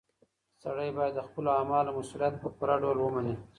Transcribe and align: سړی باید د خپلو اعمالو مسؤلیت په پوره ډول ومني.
سړی 0.63 0.89
باید 0.97 1.13
د 1.15 1.19
خپلو 1.27 1.49
اعمالو 1.59 1.95
مسؤلیت 1.97 2.33
په 2.41 2.47
پوره 2.57 2.75
ډول 2.83 2.97
ومني. 2.99 3.35